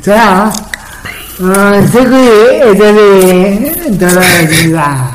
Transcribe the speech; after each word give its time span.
자, 0.00 0.52
어, 1.40 1.86
저거의 1.90 2.60
애들이 2.62 3.98
돌아가십니다. 3.98 5.12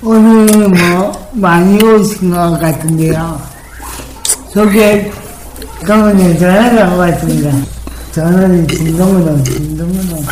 오늘 0.00 0.68
뭐, 0.68 1.30
많이 1.32 1.82
오신 1.82 2.30
것 2.30 2.60
같은데요. 2.60 3.42
저게, 4.54 5.10
강원에 5.84 6.38
전화가 6.38 6.96
같습니다. 6.96 7.50
전화를 8.12 8.68
진동으로, 8.68 9.42
진동으로. 9.42 10.22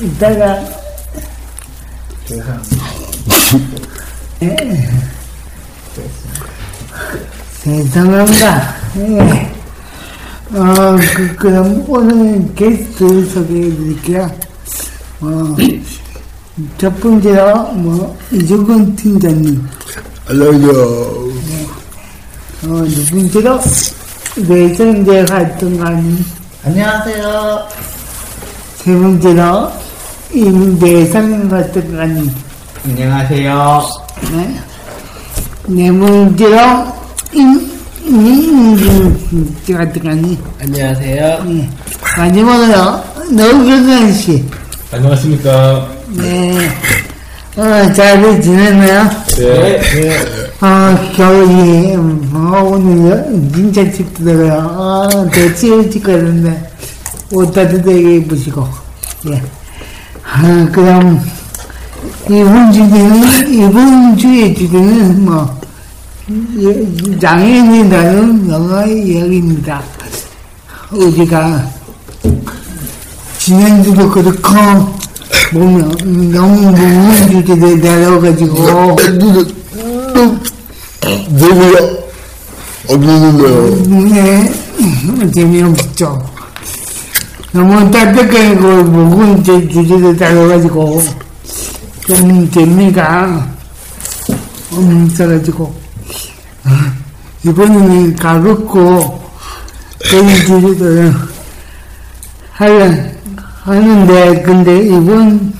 이따가, 0.00 0.62
예. 4.40 4.56
죄송합니다. 7.64 8.74
예. 8.98 9.53
어, 10.52 10.96
그, 11.16 11.36
그럼 11.36 11.84
오늘 11.88 12.54
게스트 12.54 13.26
소개해 13.30 13.74
드릴게요. 13.76 14.30
어, 15.20 15.56
첫 16.78 17.00
번째로, 17.00 17.72
뭐, 17.72 18.16
이종근 18.30 18.94
팀장님. 18.94 19.66
안녕하세요. 20.28 20.70
어, 22.66 22.84
두 22.84 23.04
번째로, 23.10 23.60
외정제 24.46 25.26
활동가님. 25.30 26.24
안녕하세요. 26.64 27.68
세 28.76 28.94
번째로, 28.96 29.72
임대상 30.32 31.50
활동가님. 31.50 32.30
안녕하세요. 32.84 33.82
네. 34.30 34.60
네 35.66 35.90
번째로, 35.98 36.86
임, 37.32 37.73
임, 38.14 38.78
임, 39.68 39.76
활동가님. 39.76 40.38
안녕하세요. 40.60 41.44
예. 41.48 41.68
마지막으로, 42.16 43.02
노경현 43.32 44.12
씨. 44.12 44.44
안녕하십니까. 44.92 45.88
네. 46.10 46.56
어, 47.56 47.92
잘 47.92 48.40
지냈나요? 48.40 49.10
네. 49.36 49.80
아, 50.60 50.96
겨울이, 51.16 51.96
뭐, 51.96 52.62
오늘 52.62 53.24
진짜 53.52 53.90
춥더라고요. 53.90 54.52
아, 54.52 55.08
대치 55.32 55.66
일찍 55.66 56.04
가는데, 56.04 56.70
옷 57.32 57.52
따뜻하게 57.52 58.16
입으시고, 58.18 58.68
예. 59.32 59.42
아, 60.24 60.68
그럼, 60.70 61.20
이번 62.26 62.72
주제는, 62.72 63.52
이번 63.52 64.16
주의 64.16 64.54
주제는 64.54 65.24
뭐, 65.24 65.60
예, 65.62 65.63
장애인이 67.20 67.90
다룬 67.90 68.48
영화의 68.48 69.06
이야기입니다. 69.06 69.82
우리가, 70.90 71.68
지난주도 73.38 74.08
그렇고, 74.08 74.48
보면, 75.52 75.90
너무 76.32 76.70
무거운 76.70 77.30
주제를 77.30 77.78
내려가지고, 77.80 78.96
내가 81.28 82.04
없는데요. 82.88 83.54
네, 84.10 84.50
재미없죠. 85.34 86.22
너무 87.52 87.90
따뜻하고 87.90 89.42
제 89.42 89.68
주제를 89.68 90.16
다뤄가지고 90.16 91.02
좀 92.06 92.50
재미가 92.50 93.46
없어가지고 94.72 95.72
아, 95.72 95.83
이번에는 97.44 98.16
가볍고 98.16 99.22
주제를 100.00 101.14
하려 102.52 102.90
하는데 103.62 104.42
근데 104.42 104.78
이번 104.86 105.52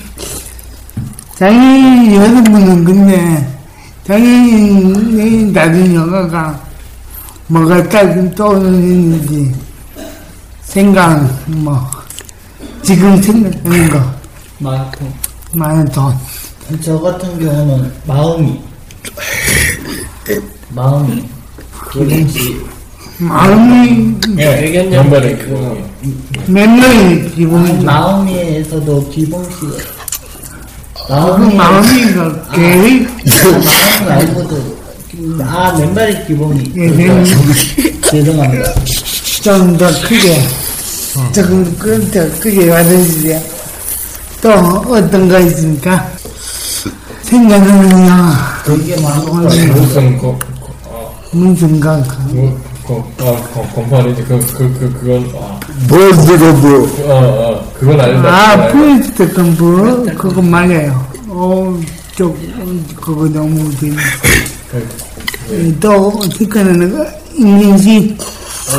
장애인 1.36 2.14
여러분은 2.14 2.84
근데 2.84 3.58
장애인이 4.06 5.52
다른 5.52 5.94
영화가 5.94 6.60
뭐가 7.48 7.82
딱 7.88 8.34
떠오르는지 8.34 9.54
생각 10.62 11.20
뭐 11.46 11.80
지금 12.82 13.20
생각하는 13.22 13.90
거 13.90 14.14
많고. 14.58 15.12
많은 15.56 15.84
돈저 16.68 17.00
같은 17.00 17.38
경우는 17.38 17.92
마음이. 18.06 18.60
마음이. 20.70 21.33
마음이 23.18 24.14
네, 24.34 24.92
연발의 24.92 25.38
그몇 25.38 26.70
명이 26.70 27.30
기분이 27.34 27.84
마음이에서도 27.84 29.08
기본시. 29.10 29.50
그 31.06 31.12
마음이. 31.12 31.54
마음이 31.54 32.04
그 32.12 32.42
계획 32.52 33.08
마음 33.24 34.08
말고도. 34.08 34.84
아, 35.44 35.72
맨발의 35.78 36.26
기본이. 36.26 36.72
예, 36.76 36.86
네. 36.88 37.24
죄송합니다. 38.10 38.74
좀 39.44 39.76
더 39.78 39.86
크게 40.02 40.42
조금 41.32 41.76
그- 41.78 42.10
더 42.10 42.40
크게 42.40 42.68
와주세요 42.70 43.40
또 44.40 44.50
어떤 44.50 45.28
거 45.28 45.38
있습니까? 45.40 46.10
생각하는 47.22 47.90
영화 47.92 48.62
되게 48.64 48.96
많고. 49.00 50.38
무슨 51.34 51.80
거 51.80 52.02
뭐, 52.32 52.60
거, 52.86 53.08
아, 53.18 53.24
거, 53.52 53.62
건파리지. 53.74 54.22
그, 54.24 54.38
그, 54.38 54.78
그, 54.78 54.92
그건, 55.00 55.32
아, 55.36 55.58
보여드려, 55.88 56.52
뭐. 56.54 56.88
어, 57.06 57.52
어, 57.52 57.72
그건 57.78 58.00
아니다. 58.00 58.28
아, 58.28 58.68
프리스트 58.68 59.32
컴프 59.32 60.14
그거 60.16 60.40
말이에요. 60.42 61.08
어, 61.28 61.80
저 62.16 62.32
그거 62.96 63.28
너무 63.28 63.74
재밌. 63.76 63.96
또 65.80 66.20
특허하는 66.36 66.96
거 66.96 67.06
인민시 67.36 68.16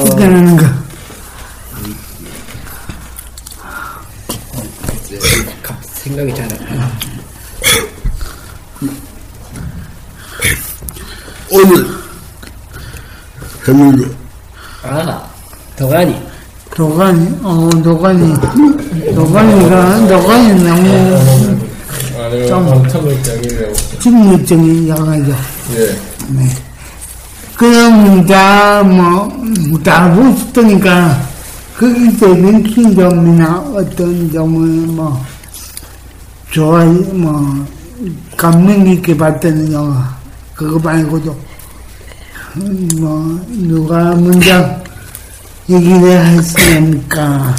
특허하는 0.05 0.57
거. 0.57 0.65
생각이 6.05 6.35
잘 6.35 6.47
안 6.69 6.77
나. 6.77 6.91
오늘 11.49 11.94
거. 13.65 14.05
아, 14.83 15.23
도가니. 15.75 16.15
도가니, 16.75 17.39
어, 17.41 17.69
도가니, 17.83 18.33
도가니가 19.15 20.07
도가니 20.07 20.63
너무 20.63 20.89
아, 22.17 22.29
내가 22.29 22.87
기억이네요. 22.87 23.73
중립적인 23.99 24.87
영화죠. 24.89 25.31
예. 25.77 25.95
그럼 27.55 28.25
다, 28.25 28.83
뭐, 28.83 29.29
다 29.83 30.13
보셨으니까, 30.13 31.21
거기서 31.77 32.27
랭킹 32.27 32.93
점이나 32.95 33.59
어떤 33.73 34.29
점을 34.31 34.67
뭐, 34.87 35.23
좋아, 36.51 36.83
뭐, 36.83 37.65
감명 38.35 38.83
깊게 38.83 39.15
봤다는 39.15 39.71
영화, 39.71 40.13
그거 40.53 40.77
말고도, 40.79 41.31
음, 41.31 41.54
뭐, 42.55 43.45
누가 43.49 44.15
먼저 44.15 44.81
얘기를 45.69 46.25
하시렵니까? 46.25 47.55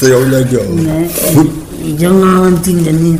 또 0.00 0.10
연락이요. 0.10 0.74
네, 0.76 1.10
이정환 1.82 2.62
팀장님. 2.62 3.18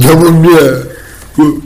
저번 0.00 0.42
주에 0.42 0.82
그, 1.36 1.62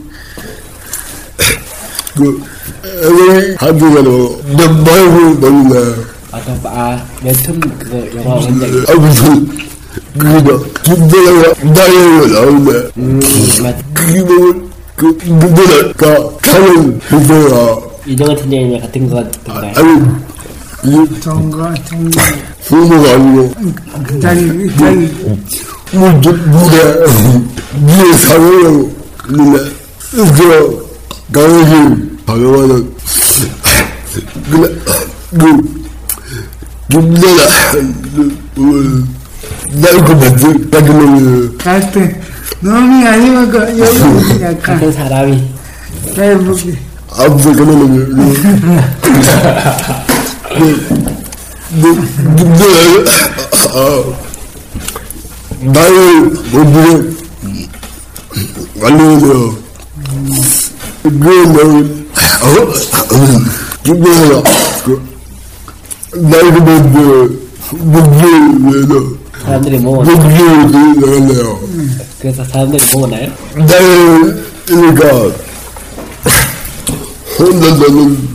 그, 2.15 2.43
LA 2.83 3.55
한국에로 3.59 4.41
내 4.45 4.67
말고 4.67 5.33
넣네. 5.39 6.16
아까 6.37 6.69
아 6.69 7.05
랜턴 7.23 7.59
그거 7.79 8.15
영화 8.15 8.35
원작이 8.35 8.83
아무튼, 8.89 9.49
그거, 10.17 10.63
김대라가 10.83 11.63
나이가 11.63 12.27
나오네. 12.27 12.89
음맞 12.97 13.93
그게 13.93 14.23
보면, 14.23 14.69
그, 14.95 15.17
김대라가 15.17 16.37
가는 16.41 16.99
김대라. 16.99 17.77
이동호 18.05 18.35
팀장님 18.35 18.79
같은 18.79 19.09
거 19.09 19.15
같던가요? 19.15 19.73
아니, 19.75 20.01
이게 20.83 21.19
정가 21.19 21.73
정가 21.85 22.21
부모가 22.65 23.11
아니고, 23.13 23.51
자기 24.21 24.69
자기 24.77 25.09
뭐, 25.93 26.21
저, 26.21 26.31
물에, 26.31 26.93
물에 27.79 28.13
사용하고, 28.17 28.95
근데, 29.17 29.71
저, 30.37 30.87
강아지, 31.31 31.71
방어하는, 32.25 32.93
근데, 34.51 34.75
그, 35.37 35.86
그, 36.89 36.99
나이코 39.73 40.15
만들, 40.15 40.69
까지는, 40.69 41.57
갈때 41.57 42.21
아니면 43.05 43.49
그 43.49 43.57
여기 43.77 44.41
약간 44.41 44.61
같은 44.61 44.89
사람이 44.93 45.53
잘 46.15 46.37
보기 46.39 46.77
아무튼 47.11 47.53
그러면, 47.53 47.89
그, 47.91 48.15
그, 50.49 50.53
김대라, 52.35 52.71
아, 53.73 53.75
나의 55.61 56.21
몸무게, 56.51 57.17
완료해요. 58.81 59.55
그, 61.03 61.07
너는, 61.09 62.07
어, 62.43 62.45
김대라, 63.83 64.41
그, 66.11 66.17
나의 66.19 66.51
그 66.53 66.59
몸무게, 66.59 67.29
몸무게에서, 67.71 69.17
사람들이 69.43 69.77
뭐 69.79 70.03
몸무게를 70.03 70.71
나갔네요. 70.71 71.59
그래서 72.19 72.43
사람들이 72.45 72.83
먹었나요? 72.93 73.31
나의, 73.55 74.43
그러니까, 74.65 75.35
혼자 77.37 77.67
나는, 77.69 78.27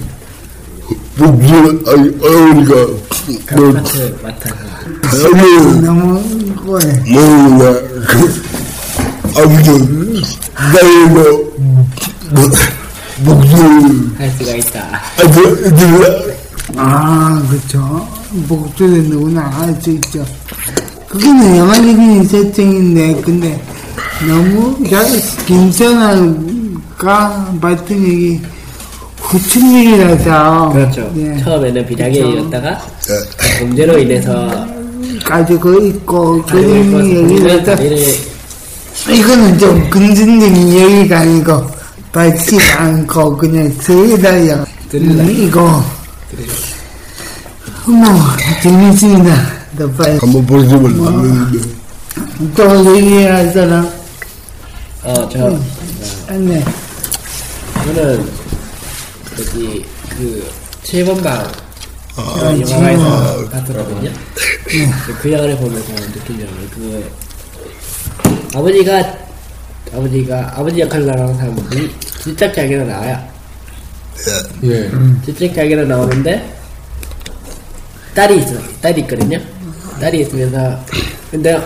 몸무게, 1.17 1.91
아니, 1.91 2.03
어우니까, 2.23 2.75
뭐, 3.57 3.73
마트 3.73 4.17
마트 4.23 4.49
아니, 5.05 5.81
너무 5.83 6.21
뭐해 6.65 6.87
뭐냐, 7.11 7.73
그, 8.07 8.43
아무튼, 9.37 10.23
나의 10.55 11.09
뭐, 11.09 11.23
뭐, 12.31 12.49
목소리, 13.25 14.11
할 14.19 14.31
수가 14.39 14.55
있다. 14.57 15.01
아주, 15.19 15.41
이들, 15.67 16.42
아 16.77 17.43
그쵸. 17.51 18.07
목소리 18.49 19.03
누구나. 19.09 19.43
할 19.51 19.75
수 19.81 19.91
있죠. 19.91 20.25
그게는 21.09 21.57
영화적인 21.59 22.25
세팅인데 22.27 23.21
근데 23.23 23.61
너무 24.27 24.77
야, 24.93 25.03
김선아가 25.47 27.53
맡은 27.61 28.03
얘기 28.07 28.41
후춘일이라서. 29.21 30.71
그렇죠. 30.73 31.13
예. 31.17 31.37
처음에는 31.43 31.87
비장애였다가 31.87 32.81
범죄로 33.59 33.99
인해서 33.99 34.67
가지고 35.25 35.75
있고 35.87 36.43
그런 36.43 37.09
얘기를 37.11 37.63
다리를 37.65 37.99
이거는 39.11 39.59
좀 39.59 39.91
긍정적인 39.91 40.69
얘기가 40.73 41.21
아니고 41.21 41.67
받지 42.13 42.59
않고 42.77 43.37
그냥 43.37 43.73
들으다. 43.79 44.31
음, 44.95 45.35
이거 45.39 45.83
뭐 47.87 48.05
재밌습니다 48.63 49.35
더 49.77 49.91
빨리 49.93 50.19
한번 50.19 50.47
보시면 50.47 51.05
나는데, 51.05 51.69
또 52.55 52.97
얘기할 52.97 53.51
사람 53.53 53.91
어저 55.05 55.59
안네 56.29 56.65
저는 57.85 58.29
여기 59.39 59.85
그 60.11 60.51
7번 60.85 61.23
방 61.23 61.51
아, 62.15 62.55
영화관에서 62.61 63.49
봤었거든요. 63.49 64.11
그 65.23 65.33
영화를 65.33 65.57
보면서 65.57 65.95
느낀 66.13 66.41
점은 66.41 66.71
그 66.71 67.11
아버지가 68.55 69.17
아버지가 69.95 70.53
아버지 70.59 70.81
역할을 70.81 71.07
나가는 71.07 71.35
사람들이 71.39 71.91
집착자기로 72.23 72.85
나와요. 72.85 73.32
예. 74.65 74.91
집착자기로 75.25 75.87
나오는데 75.87 76.55
딸이 78.15 78.39
있어. 78.39 78.55
딸이 78.81 79.01
있거든요. 79.03 79.41
딸이 80.01 80.21
있으면서 80.21 80.79
근데 81.31 81.61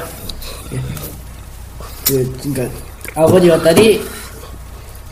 그 2.07 2.39
그러니까 2.43 2.79
아버지와 3.15 3.61
딸이 3.63 4.03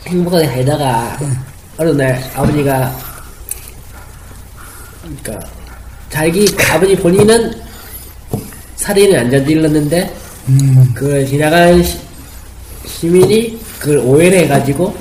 행복하게 0.07 0.47
살다가 0.47 1.19
어느 1.77 1.89
날 1.89 2.23
아버지가 2.35 2.95
그러니까 5.01 5.47
자기 6.09 6.47
아버지 6.71 6.95
본인은 6.95 7.53
살인을 8.77 9.19
안 9.19 9.31
저질렀는데 9.31 10.15
그걸 10.93 11.25
지나간 11.25 11.83
시, 11.83 11.97
시민이 12.87 13.59
그걸 13.79 13.97
오해를 13.99 14.39
해가지고 14.39 14.95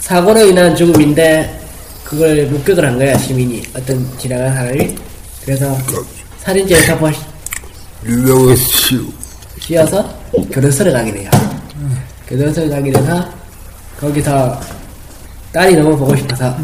사고로 0.00 0.46
인한 0.46 0.74
죽음인데 0.74 1.58
그걸 2.04 2.46
목격을 2.46 2.84
한 2.84 2.98
거야 2.98 3.16
시민이. 3.18 3.62
어떤 3.74 4.06
지나간 4.18 4.54
사람이. 4.54 4.94
그래서 5.44 5.76
살인죄를 6.42 6.82
사포 6.84 7.10
유명한 8.06 8.56
시, 8.56 8.98
씌어서 9.60 10.08
교도소를 10.52 10.92
가게 10.92 11.12
돼요. 11.12 11.30
교도소를 12.28 12.70
가게 12.70 12.90
돼서 12.92 13.28
거기서 14.00 14.60
딸이 15.52 15.76
너무 15.76 15.96
보고 15.96 16.16
싶어서 16.16 16.56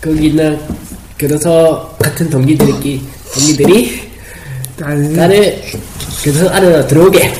거기 0.00 0.26
있는 0.28 0.60
교도소 1.18 1.96
같은 1.98 2.28
동기들이 2.28 3.02
동기들이 3.34 4.10
딸이? 4.78 5.14
딸을 5.16 5.62
교도소 6.22 6.48
안으로 6.50 6.86
들어오게 6.86 7.32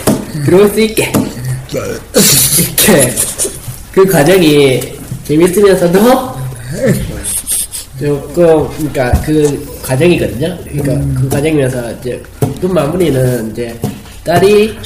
들어올 0.44 0.68
수 0.71 0.80
있게. 0.80 1.12
이렇게 1.73 3.14
그 3.97 4.05
과정이 4.05 4.79
재밌으면서도 5.25 5.99
조금 7.99 8.69
그러니까 8.76 9.11
그 9.23 9.81
과정이거든요. 9.83 10.59
그러니까 10.65 11.19
그 11.19 11.26
과정이면서 11.31 11.93
이제 11.93 12.23
끝 12.61 12.67
마무리는 12.67 13.50
이제 13.50 13.75
딸이 14.23 14.79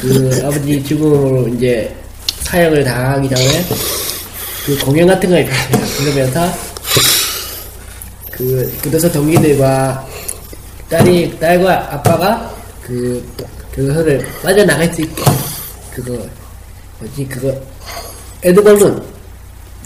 그 0.00 0.42
아버지 0.44 0.80
죽음으로 0.84 1.48
이제 1.48 1.92
사형을 2.42 2.84
당하기 2.84 3.28
전에 3.30 3.64
그 4.64 4.78
공연 4.84 5.08
같은 5.08 5.28
걸. 5.28 5.44
그러면서 5.98 6.48
그 8.30 8.72
교도소 8.84 9.10
동기들과 9.10 10.06
딸이 10.88 11.36
딸과 11.40 11.94
아빠가 11.94 12.54
그 12.80 13.28
교도소를 13.74 14.24
빠져나갈 14.40 14.94
수 14.94 15.02
있게 15.02 15.20
그거 15.92 16.16
뭐지 17.00 17.26
그거 17.26 17.71
에드벌룬 18.42 19.02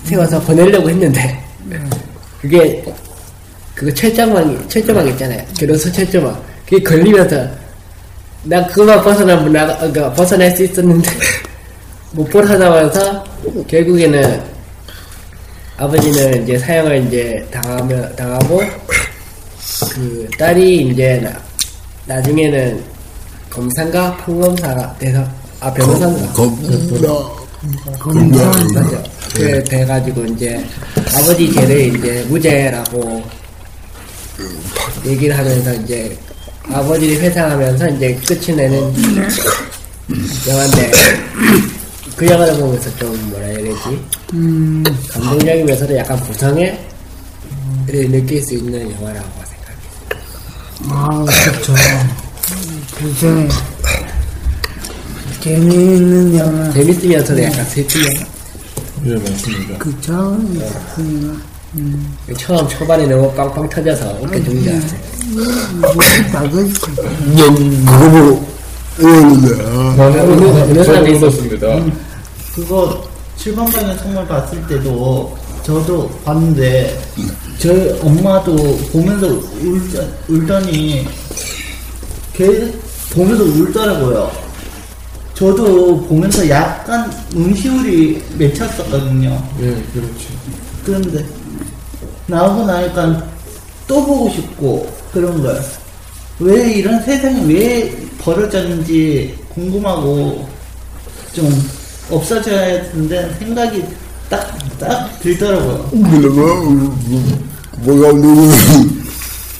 세워서 0.04 0.40
보내려고 0.40 0.88
했는데 0.88 1.38
그게 2.40 2.84
그거 3.74 3.92
철조망이 3.92 4.56
철조망 4.68 5.06
있잖아요. 5.08 5.44
교도소 5.58 5.92
철조망. 5.92 6.42
그게 6.64 6.82
걸리면서 6.82 7.46
나 8.44 8.66
그거만 8.68 9.02
벗어나면 9.02 9.52
나가 9.52 9.76
그러니까 9.76 10.12
벗어날 10.14 10.50
수 10.52 10.64
있었는데 10.64 11.10
못 12.12 12.24
벗어나면서 12.30 13.24
결국에는 13.68 14.42
아버지는 15.76 16.42
이제 16.42 16.58
사형을 16.58 17.06
이제 17.06 17.46
당하며 17.50 18.08
당하고 18.14 18.62
그 19.92 20.28
딸이 20.38 20.88
이제 20.88 21.20
나, 21.22 21.38
나중에는 22.14 22.82
검사인가 23.50 24.16
판검사가 24.16 24.96
돼서 24.98 25.22
아 25.60 25.72
변호사인가 25.74 26.32
맞죠. 28.74 29.02
그 29.34 29.64
돼가지고 29.64 30.24
이제 30.26 30.64
아버지 31.14 31.52
죄를 31.52 31.96
이제 31.96 32.24
무죄라고 32.28 33.22
얘기를 35.04 35.36
하면서 35.36 35.74
이제 35.74 36.16
아버지를 36.70 37.22
회상하면서 37.22 37.88
이제 37.90 38.14
끝이 38.26 38.56
내는 38.56 38.92
영화인데 40.48 40.90
그 42.16 42.26
영화를 42.26 42.56
보면서 42.58 42.94
좀 42.96 43.30
뭐라 43.30 43.46
해야 43.46 43.58
되지 43.58 43.74
감동적이면서도 45.10 45.96
약간 45.96 46.16
부성애를 46.20 46.78
느낄 47.86 48.42
수 48.42 48.54
있는 48.54 48.90
영화라고 48.92 49.28
생각해요. 49.44 50.90
아 50.90 51.24
그렇죠 51.24 51.74
그중에 52.98 53.48
재미있는 55.40 56.36
영화 56.38 56.70
재밌으면서도 56.72 57.42
약간 57.42 57.64
슬픈 57.66 58.00
영화. 58.04 58.26
예, 59.06 59.14
맞습니다. 59.14 59.78
그쵸? 59.78 60.38
있습니다. 60.52 61.36
처음 62.38 62.68
초반에 62.68 63.06
너무 63.06 63.32
빵빵 63.34 63.68
터져서 63.68 64.08
어깨 64.22 64.42
죽는 64.42 64.62
줄 64.62 64.72
알았어요. 64.72 65.00
나도 66.32 66.58
영, 67.38 67.54
그거 67.84 68.10
보고, 68.10 68.46
어느 69.02 70.74
저도 70.74 70.84
사람이 70.84 71.12
울었습니다. 71.14 71.84
그거 72.54 73.04
7번 73.38 73.72
방의 73.72 73.96
선물 73.98 74.26
봤을 74.26 74.66
때도 74.66 75.36
저도 75.62 76.08
봤는데 76.24 76.98
저희 77.58 77.90
엄마도 78.00 78.56
보면서 78.92 79.26
울더, 79.26 80.04
울더니 80.28 81.06
계속 82.32 82.72
보면서 83.10 83.44
울더라고요. 83.44 84.45
저도 85.36 86.00
보면서 86.06 86.48
약간 86.48 87.10
음시울이 87.34 88.22
맺혔었거든요. 88.38 89.30
예, 89.60 89.66
그렇지. 89.92 90.28
그런데 90.84 91.24
나오고 92.26 92.64
나니까 92.64 93.22
또 93.86 94.04
보고 94.06 94.30
싶고 94.30 94.90
그런 95.12 95.42
거예요. 95.42 95.60
왜 96.38 96.72
이런 96.72 97.02
세상이 97.02 97.52
왜 97.52 97.94
벌어졌는지 98.18 99.34
궁금하고 99.50 100.48
좀 101.34 101.50
없어져야 102.10 102.90
된다는 102.92 103.34
생각이 103.38 103.84
딱, 104.30 104.56
딱 104.78 105.20
들더라고요. 105.20 105.90
뭐가 107.80 108.12
누구, 108.12 108.50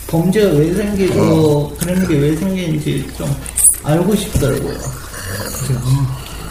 범죄가 0.07 0.57
왜 0.57 0.73
생기고 0.73 1.77
그런 1.79 2.09
게 2.09 2.15
왜 2.15 2.35
생기는지 2.37 3.07
좀 3.19 3.29
알고 3.83 4.15
싶더라고요. 4.17 4.75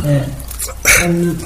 네. 0.03 0.29
아니, 1.01 1.37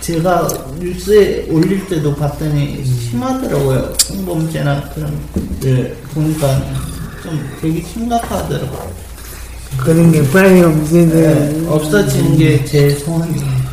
제가 0.00 0.48
뉴스에 0.78 1.46
올릴 1.50 1.86
때도 1.88 2.14
봤더니 2.16 2.84
심하더라고요. 2.84 3.94
성범죄나 3.98 4.90
그런 4.94 5.18
일 5.62 5.96
보니까 6.14 6.62
좀 7.22 7.48
되게 7.60 7.82
심각하더라고요. 7.92 8.90
그런 9.76 10.10
게 10.10 10.28
빨리 10.30 10.54
네, 10.60 10.62
없이는 10.62 11.68
없어지는 11.68 12.38
게 12.38 12.64
제 12.64 12.90
소원이에요. 12.90 13.68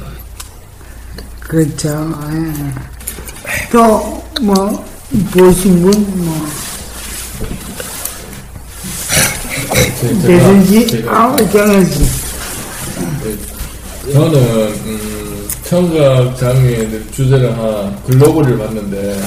그렇죠. 1.39 1.89
예. 2.33 3.69
또뭐 3.71 4.85
보신 5.31 5.81
분뭐 5.81 6.47
제- 10.01 10.07
되든지 10.19 10.87
제가- 10.87 11.07
아 11.09 11.35
정하 11.51 11.79
지 13.25 14.13
저는 14.13 14.35
음, 14.35 15.47
청각 15.63 16.37
장애 16.37 16.87
주제를 17.11 17.57
한 17.57 17.95
글로벌을 18.05 18.57
봤는데. 18.57 19.19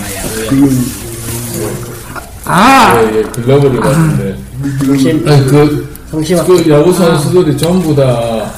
아 2.44 3.02
예, 3.02 3.18
예, 3.18 3.22
글로벌을 3.22 3.80
봤는데. 3.80 4.38
성심, 4.86 5.28
아니 5.28 5.46
그, 5.46 5.88
성심 6.10 6.44
그 6.44 6.70
야구 6.70 6.92
선수들이 6.92 7.56
전부 7.58 7.94
다 7.94 8.52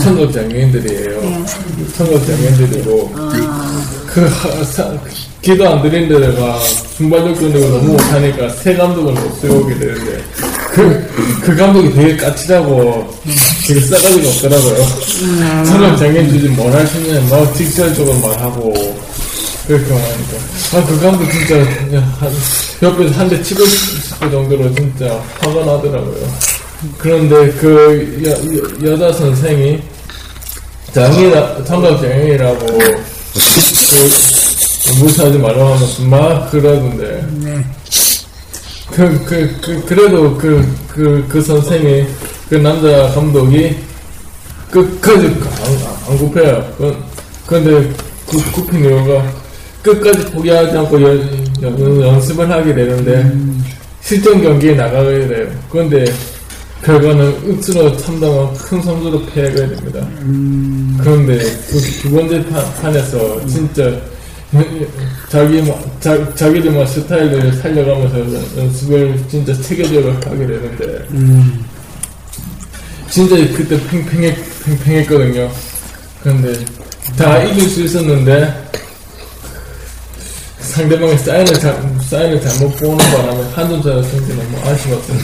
청각 0.00 0.32
장애인들이에요. 0.32 1.44
청각 1.96 2.24
장애인들이고. 2.24 3.14
그 4.06 4.28
기도 5.42 5.68
안 5.68 5.82
드린 5.82 6.08
데다가 6.08 6.58
순발력 6.96 7.36
근육을 7.36 7.70
너무 7.70 7.92
못하니까 7.92 8.48
새 8.50 8.74
감독을 8.76 9.12
못 9.12 9.40
세우게 9.40 9.78
되는데 9.78 10.22
그, 10.78 11.40
그 11.42 11.56
감독이 11.56 11.92
되게 11.92 12.16
까칠하고 12.16 13.12
되게 13.66 13.80
싸가지가 13.80 14.28
없더라고요. 14.28 14.86
청각 15.66 15.98
장애인 15.98 16.28
주지 16.30 16.48
뭘 16.50 16.72
할 16.72 16.86
수 16.86 16.98
있냐 17.00 17.20
막 17.28 17.52
직설적으로 17.56 18.16
말하고 18.20 18.72
그렇게 19.66 19.92
말하니까. 19.92 20.36
아 20.78 20.84
그 20.86 21.00
감독 21.00 21.28
진짜 21.32 21.56
한, 22.20 22.32
옆에서 22.82 23.12
한 23.18 23.28
대 23.28 23.42
치고 23.42 23.66
싶을 23.66 24.30
정도로 24.30 24.72
진짜 24.76 25.20
화가 25.40 25.64
나더라고요. 25.64 26.32
그런데 26.96 27.50
그 27.58 28.22
여, 28.24 28.30
여, 28.88 28.92
여자 28.92 29.12
선생이 29.18 29.80
장애라 30.94 31.64
청각 31.64 32.00
장애라고 32.00 32.66
그 32.66 33.04
무시하지 35.00 35.38
말라고 35.38 35.74
하면서 35.74 36.02
막 36.04 36.48
그러던데 36.52 37.26
그, 38.92 39.24
그, 39.24 39.56
그, 39.60 39.84
그래도 39.86 40.36
그, 40.36 40.66
그, 40.88 41.24
그 41.28 41.40
선생이, 41.40 42.06
그 42.48 42.56
남자 42.56 43.08
감독이 43.14 43.76
끝까지 44.70 45.26
안, 45.26 46.10
안 46.12 46.18
굽혀요. 46.18 46.74
그, 46.78 46.96
근데 47.46 47.90
그, 48.28 48.52
굽힌 48.52 48.84
이유가 48.84 49.32
끝까지 49.82 50.26
포기하지 50.30 50.76
않고 50.78 51.02
연, 51.02 51.46
연, 51.62 52.02
연습을 52.02 52.50
하게 52.50 52.74
되는데 52.74 53.32
실전 54.00 54.42
경기에 54.42 54.74
나가게 54.74 55.28
돼요. 55.28 55.46
그런데 55.70 56.04
결과는 56.84 57.52
억수로 57.52 57.96
참담한 57.96 58.54
큰 58.54 58.80
선수로 58.82 59.24
패하게 59.26 59.54
됩니다. 59.54 60.06
그런데 61.00 61.38
그 61.38 61.98
두 62.02 62.10
번째 62.12 62.44
판, 62.46 62.64
판에서 62.80 63.46
진짜 63.46 64.00
자기 65.28 65.62
자, 66.00 66.34
자기들만 66.34 66.86
스타일을 66.86 67.52
살려가면서 67.54 68.18
연- 68.20 68.46
연습을 68.56 69.22
진짜 69.30 69.52
체계적으로 69.60 70.14
하게 70.14 70.46
되는데 70.46 71.06
진짜 73.10 73.36
그때 73.54 73.78
팽팽했, 73.88 74.36
팽팽했거든요. 74.64 75.50
그런데 76.22 76.64
다 77.16 77.42
이길 77.42 77.68
수 77.68 77.82
있었는데 77.84 78.68
상대방의 80.60 81.18
사인을, 81.18 81.54
잘, 81.58 81.98
사인을 82.08 82.40
잘못 82.40 82.76
보는 82.76 82.96
바람에 82.98 83.42
한점 83.52 83.82
차였던 83.82 84.28
게 84.28 84.34
너무 84.34 84.58
아쉬웠어요. 84.64 85.18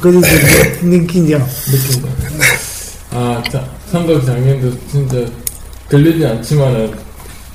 근데 0.00 0.28
그래서. 0.80 1.46
느낀 1.70 2.02
거. 2.02 2.08
아, 3.10 3.42
자, 3.50 3.64
삼각 3.90 4.24
장애인도 4.26 4.76
진짜 4.90 5.16
들리지 5.88 6.24
않지만은 6.26 6.92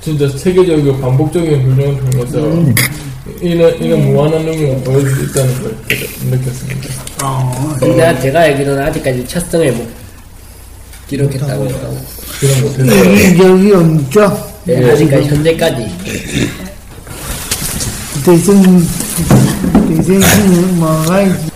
진짜 0.02 0.28
세계적이고 0.28 0.98
반복적인 1.00 1.62
훈련을 1.62 2.00
통해서 2.12 2.40
이런 3.40 3.74
이런 3.80 4.12
무한한 4.12 4.44
능력을 4.44 4.84
보여줄 4.84 5.12
수 5.16 5.24
있다는 5.24 5.62
걸 5.62 5.78
느꼈습니다. 6.30 6.90
근데 7.80 8.20
제가 8.22 8.40
알기로는 8.42 8.84
아직까지 8.84 9.26
첫 9.28 9.40
승을 9.50 9.72
못 9.72 9.88
기록했다고 11.08 11.66
해요. 11.66 11.98
그런 12.40 12.62
못했어요. 12.62 13.14
이기적이 13.14 13.74
없죠. 13.74 14.50
네, 14.66 14.92
아직까지 14.92 15.28
현재까지. 15.28 15.92
대신 18.26 18.88
대신 19.88 20.80
뭐가 20.80 21.22
있지? 21.22 21.52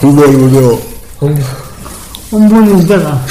공부하는 0.00 0.40
거죠. 0.50 0.82
공부, 1.18 1.42
홍보는 2.30 2.78
이따가 2.80 3.24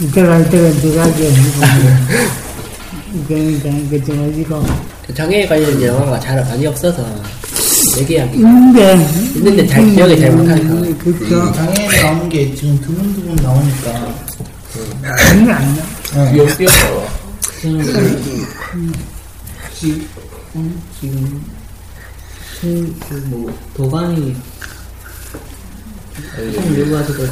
이따가 0.00 0.38
이따가 0.38 0.70
들어가게 0.72 1.32
그러니까 3.28 3.90
그좀 3.90 4.30
가지고 4.30 4.64
장애에 5.14 5.46
관련 5.46 5.80
영화가 5.82 6.20
잘 6.20 6.42
많이 6.44 6.66
없어서 6.66 7.04
얘기하기 7.98 8.36
있는데 8.36 8.94
있는데 9.36 9.66
잘 9.66 9.86
기억이 9.90 10.18
잘 10.18 10.32
못하니까. 10.32 10.98
그렇죠. 10.98 11.52
장애인 11.52 11.90
나오는 12.02 12.28
게 12.28 12.54
지금 12.54 12.78
두근두근 12.80 13.36
나오니까 13.36 14.14
아니 15.02 15.52
안 15.52 15.76
나. 15.76 16.32
뛰어, 16.32 16.46
뛰어서. 16.56 17.06
지금 17.60 17.82
지금 21.00 21.44
그뭐 23.08 23.58
도감이 23.76 24.34
와서 26.92 27.12
그 27.12 27.26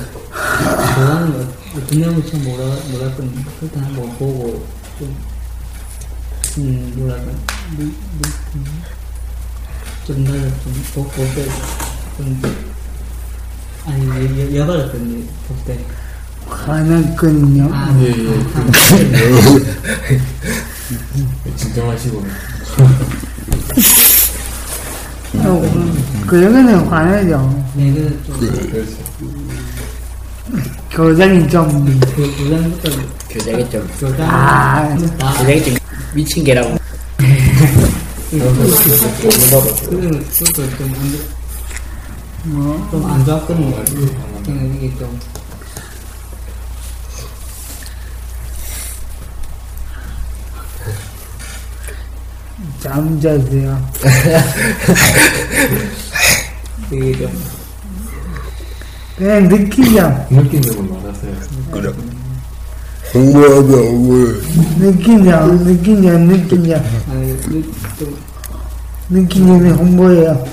도감이 0.95 1.47
어떤 1.77 2.01
내용을 2.01 2.27
처음 2.27 2.45
몰라 2.45 2.77
몰랐거든요. 2.91 3.45
그때 3.61 3.79
한번 3.81 4.09
보고 4.19 4.67
좀 4.99 5.17
음, 6.59 6.93
뭐랄까 6.97 7.25
물- 7.77 7.87
물- 7.87 8.33
음, 8.57 8.83
좀 10.07 10.25
나를 10.25 10.53
좀 10.65 10.85
볼때좀 10.95 12.43
아니 13.87 14.09
여- 14.09 14.39
여- 14.39 14.57
여가였거든요 14.63 15.25
볼때 15.49 15.85
화났거든요. 16.47 17.69
아, 17.73 17.97
예, 18.01 18.09
예. 18.11 18.33
진정하시고. 21.57 22.23
어, 25.45 25.61
그러면은 26.27 26.77
화나죠. 26.87 27.65
네, 27.75 27.93
그래서 27.93 28.15
좀. 29.19 29.51
교장이 30.91 31.49
좀, 31.49 31.85
그 32.15 32.23
교장이 33.31 33.69
좀 33.71 33.89
교장. 33.99 34.29
아, 34.31 34.95
교장이 35.39 35.65
좀 35.65 35.75
미친 36.15 36.45
개라고. 36.45 36.77
그거는 38.31 38.55
그것도 38.65 39.31
좀 40.77 40.95
안, 40.95 41.19
뭐, 42.45 42.89
좀안 42.91 43.25
좋았거든요. 43.25 43.75
그냥 44.45 44.75
이게 44.77 44.93
좀. 44.99 45.19
잠자세요. 52.83 53.89
이게 56.93 57.19
좀. 57.19 57.33
그냥 59.17 59.49
느끼자. 59.49 60.27
느낀 60.31 60.61
적은 60.63 60.89
많았어요. 60.91 61.33
그래. 61.71 61.93
홍보하다, 63.15 63.77
홍보해. 63.77 64.33
느끼자, 64.79 65.47
느끼자, 65.47 66.13
느끼자. 66.19 66.83
아니, 67.11 67.37
느- 67.43 67.63
좀, 67.99 68.17
느끼님이 69.11 69.71
홍보해요. 69.71 70.45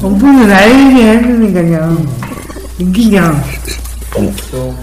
홍보는 0.00 0.48
나에게 0.48 1.18
해주니까요. 1.18 2.06
느끼자. 2.78 3.44
좀, 4.50 4.76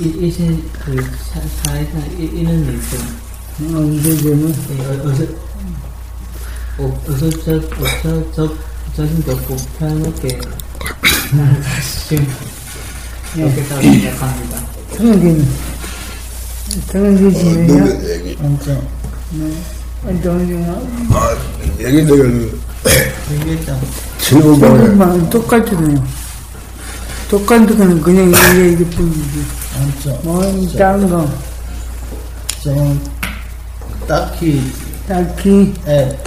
이, 0.00 0.26
이제, 0.26 0.58
그, 0.84 0.96
사, 1.32 1.40
사회상 1.62 2.00
이- 2.18 2.24
이런 2.40 2.64
일 2.64 2.74
있어요. 2.78 3.00
어, 3.60 3.80
그러면, 4.22 4.54
예, 4.70 4.86
어, 4.86 5.08
어서, 5.08 5.24
어, 6.78 7.02
어서, 7.08 7.30
저, 7.44 7.56
어, 7.56 7.60
저, 8.02 8.32
저, 8.32 8.54
없고, 9.32 9.56
편하게, 9.78 10.40
나는 11.32 11.62
사실, 11.62 12.26
이렇게 13.36 13.62
따라 13.64 13.80
생각합니다. 13.82 14.66
성진, 14.96 15.48
성진 16.90 17.30
씨는요? 17.32 17.74
너는 17.78 18.10
얘기. 18.10 18.36
진짜 18.36 18.80
어떠세요? 20.06 20.88
아, 21.10 21.36
얘기 21.80 22.04
내가 22.04 22.24
얘기했잖아. 23.32 23.80
질문 24.18 24.60
방에 24.60 24.76
성진만 24.78 25.30
똑같잖아요. 25.30 26.23
똑같은 27.28 27.66
거는 27.76 28.00
그냥 28.00 28.28
이게 28.30 28.72
이게 28.72 28.84
뿐이지. 28.84 29.44
진짜 30.02 30.18
뭐, 30.22 30.42
다른 30.76 31.08
거, 31.08 31.28
저는 32.62 33.00
딱히 34.06 34.62
딱히, 35.06 35.74
예, 35.86 36.18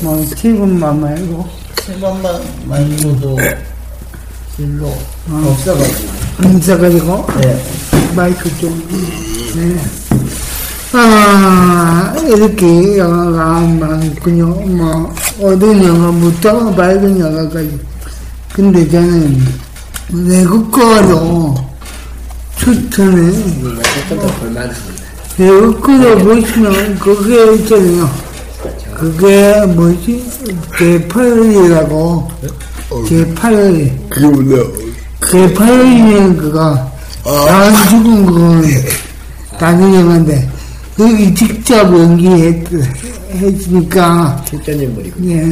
뭐, 0.00 0.24
기분만 0.34 1.00
말고, 1.00 1.46
세번만 1.82 2.42
말고도 2.64 3.36
별로 4.56 4.96
없어가지고 5.30 6.08
힘써가지고, 6.42 7.26
예. 7.44 7.62
마이크 8.14 8.50
좀, 8.58 8.88
네. 9.54 9.76
아, 10.92 12.14
이렇게 12.26 12.96
영화가 12.96 13.60
많군요. 13.60 14.46
뭐, 14.46 15.14
어두운 15.42 15.84
영화부터 15.84 16.74
밝은 16.74 17.20
영화까지. 17.20 17.78
근데 18.54 18.88
저는 18.88 19.65
외국 20.12 20.70
거로 20.70 21.54
추천해. 22.58 23.32
조금 23.32 23.80
더 24.20 24.26
볼만합니다. 24.38 24.80
외국 25.38 25.80
거로 25.80 26.18
보시면 26.18 26.98
그게 26.98 27.54
있잖아요. 27.54 28.10
그게 28.94 29.64
뭐지? 29.66 30.24
제8일이라고. 30.78 32.28
제8일. 32.90 33.92
그게 34.08 34.26
뭐냐 34.28 34.62
제8일이면 35.20 36.38
그거. 36.38 36.90
다 37.24 37.88
죽은 37.88 38.26
건 38.26 38.62
다른 39.58 39.92
영화인데. 39.94 40.48
거기 40.96 41.34
직접 41.34 41.82
연기했으니까. 41.92 44.42
실전 44.48 44.80
인물이고. 44.80 45.16
예, 45.28 45.42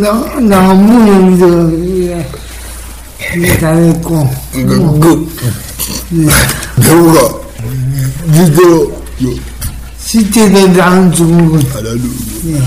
너, 0.00 0.12
너무 0.40 1.08
연기도, 1.08 1.78
예, 1.78 2.18
예, 2.18 2.26
잘했고. 3.60 4.30
그, 4.52 4.98
그, 5.00 5.30
니대로 8.26 9.04
실제로 9.98 10.66
나은 10.68 11.12
죽은 11.12 11.50
건. 11.50 11.60
알아도 11.72 11.98
예. 12.46 12.60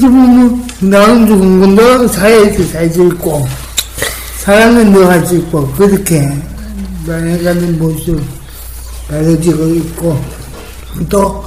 보면, 0.00 0.68
나은 0.80 1.26
죽은 1.26 1.60
건너 1.60 2.06
사회에서 2.08 2.64
살수 2.72 3.04
있고, 3.08 3.46
사랑은 4.38 4.92
너할수 4.92 5.36
있고, 5.38 5.66
그렇게 5.72 6.28
변해가는 7.06 7.78
모습 7.78 8.22
가려지고 9.08 9.74
있고, 9.74 10.24
또, 11.08 11.44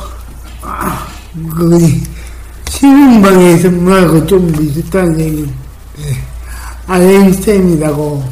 아, 0.61 1.07
그, 1.55 2.01
시민방에서 2.69 3.69
뭐하고 3.69 4.25
좀 4.25 4.51
비슷한 4.51 5.19
얘기. 5.19 5.49
예. 5.99 6.28
아인스타인이라고, 6.89 8.23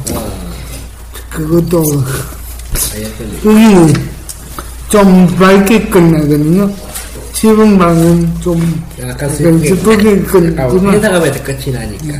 그것도, 1.30 1.84
여기 3.44 3.92
좀 4.88 5.26
밝게 5.36 5.88
끝나거든요. 5.88 6.68
시민방은 7.34 8.40
좀 8.40 8.82
약간 9.00 9.30
슬프게. 9.32 10.10
아, 10.10 10.32
끝나지만, 10.32 10.94
회사 10.94 11.08
가면서 11.08 11.42
끝이 11.44 11.70
나니까. 11.72 12.18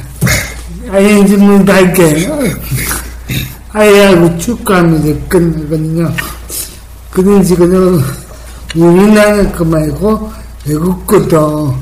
아이언즈는 0.90 1.64
밝게 1.64 2.30
아이하고 3.72 4.38
축구하면서 4.38 5.18
끝나거든요. 5.28 6.12
그런 7.10 7.44
식으로 7.44 8.00
우리나라 8.76 9.50
거 9.52 9.64
말고 9.64 10.32
외국 10.66 11.06
것도 11.06 11.74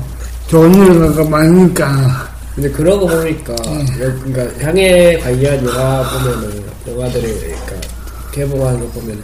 좋은 0.47 0.87
영화가 0.87 1.23
많으니까 1.29 2.26
근데 2.57 2.71
그러고 2.71 3.05
보니까 3.05 3.53
그러니까 3.95 4.65
향에 4.65 5.19
관련 5.19 5.63
영화 5.63 6.01
보면은 6.09 6.65
영화들을 6.87 7.39
그러니까 7.39 7.87
개봉하는 8.31 8.79
거 8.79 8.87
보면 8.99 9.23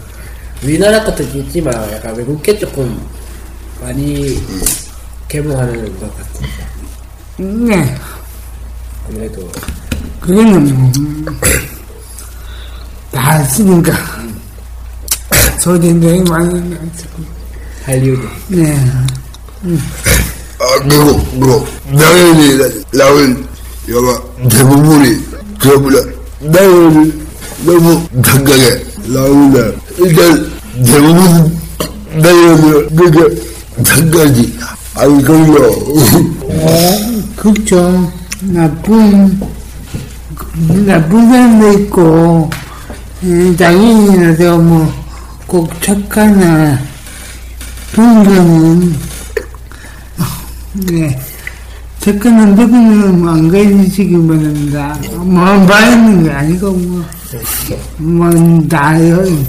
우리나라 0.61 1.03
것도 1.03 1.23
있지만 1.23 1.73
약간 1.91 2.15
외국 2.15 2.43
게 2.43 2.55
조금 2.59 2.95
많이 3.81 4.39
개봉하는 5.27 5.99
것 5.99 6.15
같습니다. 6.15 6.67
네. 7.37 7.97
아무래도. 9.07 9.51
그거는 10.21 10.77
뭐, 10.77 10.91
다 13.11 13.43
쓰니까. 13.45 13.93
소리도 15.59 16.23
많이 16.25 16.69
나죠. 16.69 17.09
할리우드. 17.83 18.27
네. 18.49 18.75
아 18.75 19.07
그리고 20.81 21.17
뭐 21.33 21.67
나연이 21.91 22.57
나온 22.93 23.47
영화 23.89 24.21
대부분이 24.49 25.17
그거보다 25.59 25.97
나연이 26.39 27.13
너무 27.65 28.07
당당해. 28.21 28.83
나오는데 29.05 29.75
일단 29.97 30.51
대부분 30.85 31.59
나연이 32.21 32.95
그게 32.95 33.41
당당하지. 33.83 34.59
안 34.95 35.21
걸려 35.23 35.69
어, 35.69 36.99
그렇죠. 37.35 38.11
나쁜, 38.41 39.39
나쁜 40.85 41.29
사람도 41.29 41.73
있고, 41.79 42.49
음, 43.23 43.55
장애인이라서 43.57 44.57
뭐, 44.59 44.93
꼭 45.47 45.69
착하나, 45.81 46.77
그런 47.93 48.93
네. 50.73 51.19
착한 51.99 52.55
누구는 52.55 53.27
안 53.27 53.47
가르치기 53.49 54.11
바랍니다. 54.27 54.97
뭐, 55.15 55.25
말하는 55.25 56.23
게 56.23 56.31
아니고, 56.31 56.71
뭐, 56.71 57.05
뭐, 57.97 58.29
다, 58.67 58.93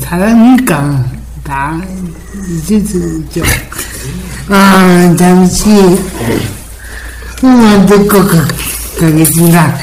사람이니까, 0.01 1.05
다 1.43 1.81
있죠. 2.71 3.43
아, 4.49 5.15
잠시, 5.19 5.71
음악 7.43 7.87
듣고 7.87 8.19
가, 8.25 8.47
가겠습니다. 9.01 9.77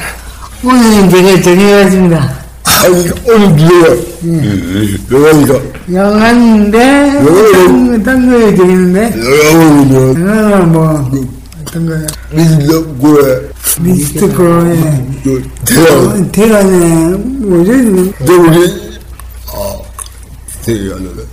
오늘은 0.64 1.10
제가 1.10 1.42
정해왔습니다. 1.42 2.42
아니 2.84 3.10
오늘 3.28 3.56
누가 3.56 5.28
영화니까 5.30 5.71
영화인데, 5.90 6.78
영화는- 7.24 8.04
딴 8.04 8.30
거에 8.30 8.54
드리는데, 8.56 9.14
영화는 9.54 10.28
영화는 10.28 10.72
뭐, 10.72 11.10
어떤 11.62 11.86
거야? 11.86 12.00
미스터 12.32 12.84
고에 12.98 13.50
미스터 13.82 14.28
코의 14.38 15.06
대학 15.66 16.32
대안에, 16.32 17.16
뭐지? 17.18 18.14
대부분이 18.20 18.92
아 19.48 19.80
나네 20.66 21.24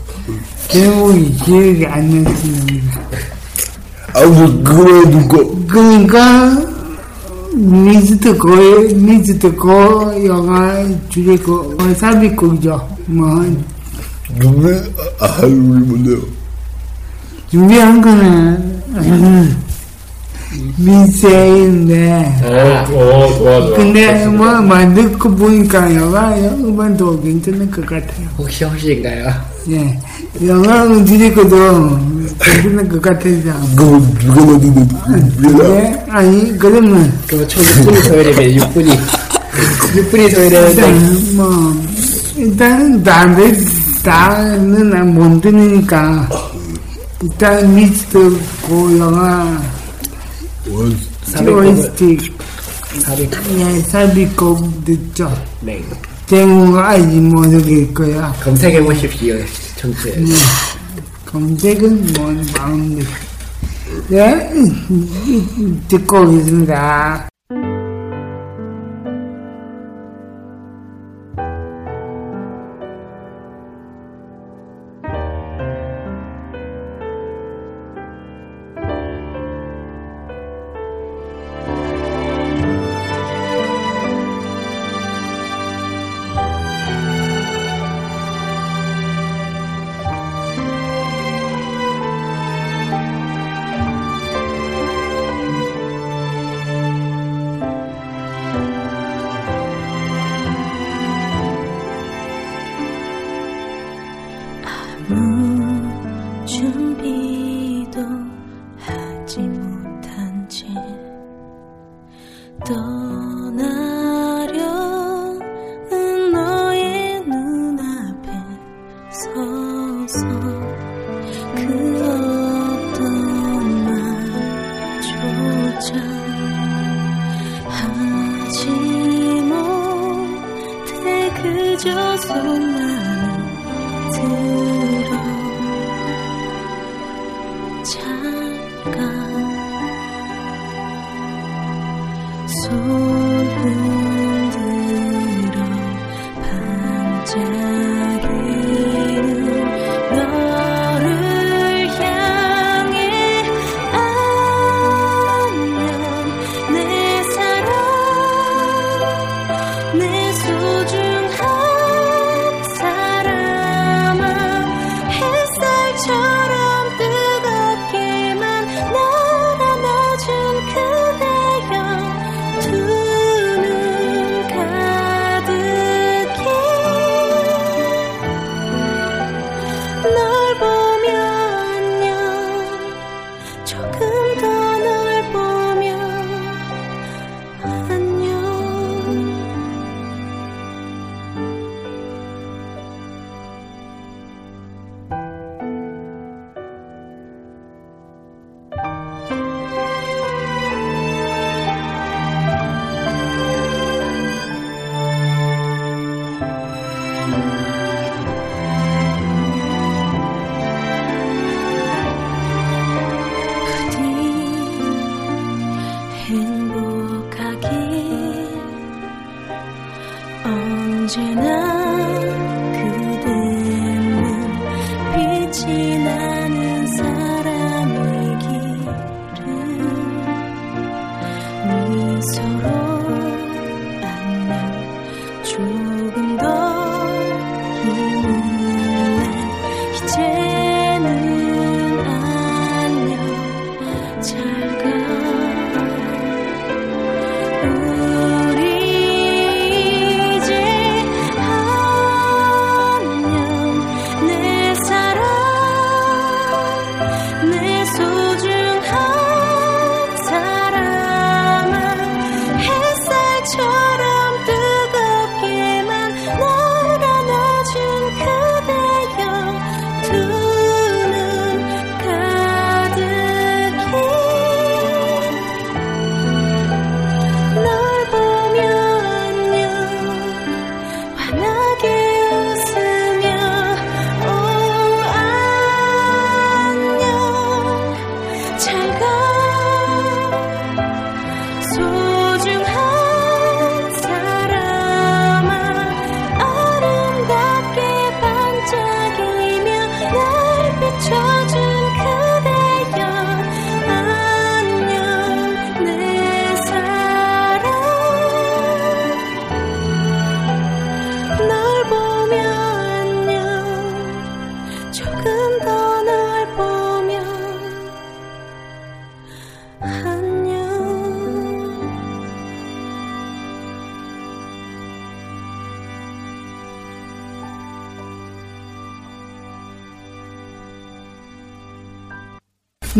제목이 0.69 1.37
기억이 1.45 1.87
안 1.87 2.25
나습니다. 2.25 3.01
아무튼 4.15 4.65
그거에 4.65 5.11
듣고 5.11 5.59
그러니까, 5.69 6.57
미스터 7.55 8.37
코의, 8.39 8.95
미스터 8.95 9.53
코 9.55 10.27
영화 10.27 10.85
주제곡, 11.09 11.81
어, 11.81 11.95
삽입곡이죠. 11.95 12.89
뭐, 13.07 13.45
준비 14.41 14.69
아 15.21 15.47
뭔데요? 15.47 16.19
준비한 17.51 18.01
거는 18.01 18.79
음, 18.95 19.57
미세인데 20.77 22.41
어, 22.43 22.49
어, 22.49 22.87
좋아, 22.87 23.61
좋아. 23.67 23.77
근데 23.77 24.27
뭐, 24.27 24.61
뭐 24.61 24.95
듣고 24.95 25.31
보니까 25.35 25.95
영화 25.95 26.35
음반도 26.37 27.21
괜찮을 27.23 27.71
것 27.71 27.87
같아요. 27.87 28.27
혹시 28.37 28.65
혹시인가요? 28.65 29.33
예, 29.71 29.99
영화 30.47 30.85
음질이거도 30.85 31.99
괜찮을 32.39 32.89
것 32.89 33.03
같아서. 33.03 33.53
그거 33.77 34.01
누가 34.21 34.45
만드는 34.45 34.89
네, 35.59 36.05
아니 36.11 36.59
그러면 36.59 37.13
총 37.29 37.41
6분이 37.63 38.03
소요되면 38.05 38.69
6분이 38.73 38.99
6분이 39.95 40.35
소요되는데 40.35 40.71
일단 40.71 41.37
뭐 41.37 41.85
일단 42.37 43.03
다들 43.03 43.57
다는 44.03 45.15
못 45.15 45.41
들으니까 45.41 46.29
일단 47.23 47.75
미스터 47.75 48.19
고 48.63 48.99
영화 48.99 49.61
삽입 53.05 53.31
예, 53.59 53.81
삽입곡 53.81 54.85
듣죠. 54.85 55.31
네. 55.61 55.83
제목은 56.27 56.79
알지 56.79 57.17
모르겠고요. 57.21 58.35
검색해 58.43 58.83
보십시오. 58.83 59.37
청취. 59.77 60.11
네. 60.11 60.35
검색은 61.27 62.13
뭔 62.17 62.47
마음대. 62.57 63.05
네, 64.09 64.53
듣고 65.89 66.23
오겠습니다. 66.23 67.29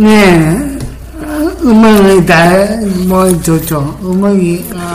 네, 0.01 0.79
어, 1.21 1.51
음악이 1.65 2.25
다, 2.25 2.77
뭐, 3.09 3.43
좋죠. 3.43 3.99
음악이, 4.05 4.65
아, 4.77 4.95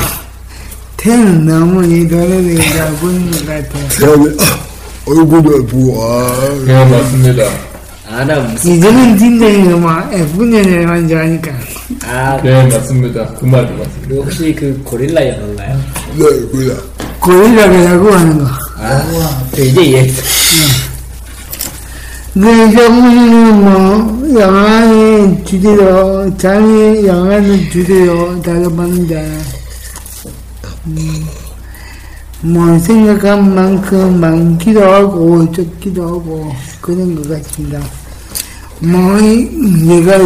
태는 0.95 1.45
너무 1.45 1.83
이 1.85 2.05
노래를 2.05 2.55
잘 2.71 2.89
부르는 2.95 3.31
것 3.31 3.45
같아요. 3.45 3.87
태연이 3.99 4.37
얼굴을 5.05 5.65
보고 5.67 6.01
아 6.01 6.49
네, 6.65 6.85
맞습니다. 6.85 7.43
아, 8.09 8.23
나 8.23 8.39
무슨, 8.39 8.71
이제는 8.77 9.17
진정이 9.17 9.57
뭐, 9.75 9.91
F년에만 10.09 11.09
좋아하니까. 11.09 11.51
아, 12.05 12.39
네, 12.41 12.63
맞습니다. 12.67 13.25
그 13.37 13.43
말이 13.45 13.67
맞습니다. 13.75 14.07
그 14.07 14.15
혹시 14.21 14.55
그 14.57 14.81
고릴라 14.85 15.27
영화인가요? 15.27 15.81
네 16.15 16.25
그래 16.51 16.75
고릴라가 17.19 17.83
야구하는 17.85 18.39
거. 18.39 18.45
아, 18.79 19.43
저 19.53 19.61
이제 19.63 19.83
이해했어. 19.83 20.21
그, 22.33 22.39
정부는 22.41 23.61
뭐, 23.61 24.39
영화의 24.39 25.43
주제로, 25.45 26.35
자기 26.37 27.05
영화는 27.05 27.69
주제로 27.69 28.41
다뤄봤는데, 28.41 29.39
음, 30.87 31.25
뭐, 32.41 32.79
생각한 32.79 33.53
만큼 33.53 34.19
많기도 34.19 34.81
하고, 34.83 35.51
적기도 35.51 36.03
하고, 36.07 36.51
그런 36.81 37.13
것 37.15 37.29
같습니다. 37.29 37.79
뭐, 38.79 39.19
이- 39.19 39.47
내가 39.85 40.17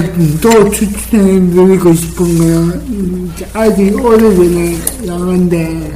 또 0.41 0.69
추천해 0.71 1.23
드리고 1.51 1.93
싶은 1.93 2.37
거는, 2.37 2.71
음, 2.87 3.33
아직 3.53 3.93
오래전에 4.03 4.77
영화인데, 5.05 5.91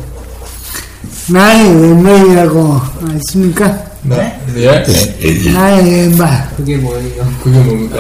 나의 1.30 1.76
외면이라고 1.76 2.82
아십니까? 3.08 3.78
네? 4.04 4.40
예? 4.56 4.84
나의 5.54 5.92
왼발. 6.10 6.50
그게 6.58 6.78
뭐예요? 6.78 7.24
그게 7.44 7.60
뭡니까? 7.60 8.00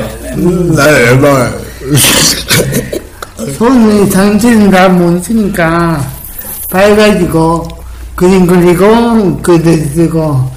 나 0.75 0.89
에바 0.89 1.51
손에 3.57 4.05
상체는 4.07 4.71
다못 4.71 5.23
쓰니까 5.23 6.03
밝아지고 6.69 7.67
그림 8.15 8.45
그리고 8.45 9.37
글들 9.41 9.77
쓰고 9.95 10.49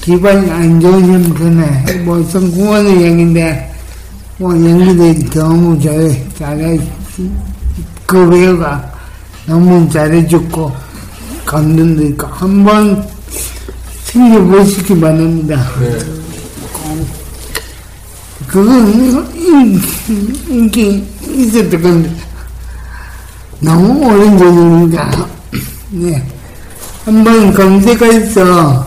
기분이 0.00 0.50
안 0.50 0.80
좋으면 0.80 1.34
그네 1.34 2.00
뭐 2.04 2.22
성공하는 2.24 3.00
얘기인데 3.00 3.72
뭐 4.38 4.52
연기들 4.52 5.30
너무 5.30 5.80
잘해 5.80 6.24
잘해 6.38 6.78
그 8.06 8.30
배우가 8.30 8.92
너무 9.46 9.88
잘해줬고 9.90 10.83
있고 11.48 12.26
한번 12.26 13.06
챙겨보시기 14.06 14.98
바랍니다. 15.00 15.66
네. 15.80 15.98
그건 18.46 18.88
인- 19.34 19.82
인기 20.48 21.04
있었던 21.26 21.82
건데 21.82 22.10
너무 23.60 24.06
오랜 24.06 24.38
전이니까 24.38 25.28
네. 25.90 26.26
한번 27.04 27.52
검색해서 27.52 28.86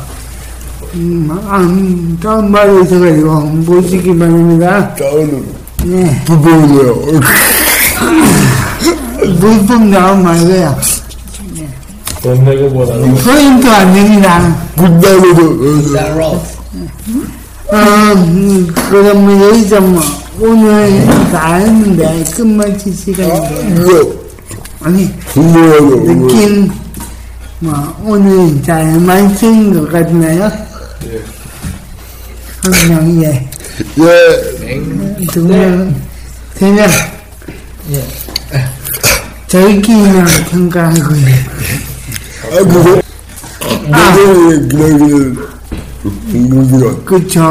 음, 0.94 1.30
안 1.48 2.18
다운받아 2.20 2.72
있어가지고 2.82 3.52
보시기 3.66 4.18
바랍니다. 4.18 4.96
다운은 4.96 5.46
네. 5.86 6.24
부부네요 6.26 7.22
물품 9.40 9.90
나온 9.92 10.24
말고요 10.24 10.78
돈 12.22 12.44
내고 12.44 12.70
보다는 12.72 13.14
포인트 13.16 13.68
안 13.68 13.94
됩니다 13.94 14.56
군단으로 14.76 15.56
로스. 16.18 16.58
어, 17.70 17.76
음, 18.16 18.68
그러면 18.90 19.42
여기서 19.42 19.82
뭐 19.82 20.02
오늘 20.40 21.06
다 21.32 21.56
했는데 21.56 22.24
끝마칠 22.36 22.94
시간인데 22.94 24.18
아니 24.82 25.10
느낌 25.36 26.72
뭐 27.60 27.96
오늘 28.04 28.62
잘 28.64 29.00
마친 29.00 29.74
것 29.74 29.92
같나요? 29.92 30.52
예. 31.06 31.22
한 32.64 32.90
명, 32.90 33.24
예. 33.24 33.50
예 34.00 35.28
두 35.32 35.44
명, 35.46 35.94
세 36.56 36.72
명. 36.72 36.88
예. 37.92 38.04
저희끼리만 39.48 40.26
평가하고요. 40.52 41.26
아, 42.50 42.64
그거, 42.64 43.02
내가 43.84 44.68
기다리는 44.70 45.38
공부가 46.50 46.96
그쵸. 47.04 47.42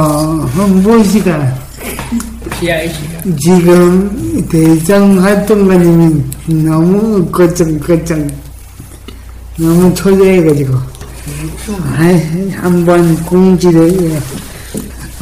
홍보 0.57 1.03
시간. 1.05 1.55
PIC가. 2.59 3.23
지금 3.39 4.47
대장 4.51 5.23
활동가님이 5.23 6.25
너무 6.65 7.27
거창거창 7.31 8.31
너무 9.59 9.93
초조해가지고 9.95 10.75
아이, 11.99 12.51
한번 12.53 13.17
공지를 13.25 14.11
예. 14.11 14.17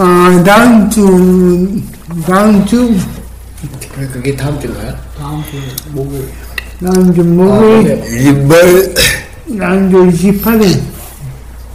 어, 0.00 0.44
다음 0.44 0.88
주 0.90 1.82
다음 2.26 2.64
주 2.66 2.94
그래, 3.94 4.06
그게 4.12 4.36
다음 4.36 4.60
주인가요? 4.60 4.94
다음 5.18 5.42
주 5.50 5.56
목요일. 5.90 6.28
다음 6.84 7.14
주 7.14 7.20
아, 7.20 7.24
목요일 7.24 7.84
네. 8.00 8.30
이발 8.30 8.94
주 9.90 10.10
28일 10.10 10.80